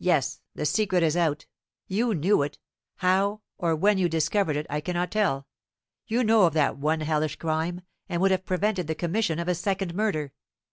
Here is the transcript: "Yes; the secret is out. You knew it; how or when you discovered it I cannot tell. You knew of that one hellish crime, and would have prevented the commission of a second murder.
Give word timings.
"Yes; 0.00 0.40
the 0.56 0.66
secret 0.66 1.04
is 1.04 1.16
out. 1.16 1.46
You 1.86 2.12
knew 2.12 2.42
it; 2.42 2.58
how 2.96 3.42
or 3.56 3.76
when 3.76 3.98
you 3.98 4.08
discovered 4.08 4.56
it 4.56 4.66
I 4.68 4.80
cannot 4.80 5.12
tell. 5.12 5.46
You 6.08 6.24
knew 6.24 6.40
of 6.40 6.54
that 6.54 6.76
one 6.76 7.02
hellish 7.02 7.36
crime, 7.36 7.82
and 8.08 8.20
would 8.20 8.32
have 8.32 8.44
prevented 8.44 8.88
the 8.88 8.96
commission 8.96 9.38
of 9.38 9.46
a 9.46 9.54
second 9.54 9.94
murder. 9.94 10.32